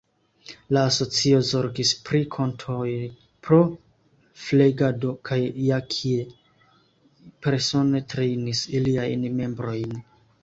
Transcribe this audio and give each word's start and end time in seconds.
La 0.75 0.83
asocio 0.91 1.39
zorgis 1.49 1.89
pri 2.07 2.21
kontoj 2.35 2.85
pro 3.47 3.59
flegado 4.45 5.11
kaj 5.29 5.39
Jackie 5.65 6.25
persone 7.49 8.03
trejnis 8.15 8.63
iliajn 8.79 9.29
membrojn. 9.43 9.95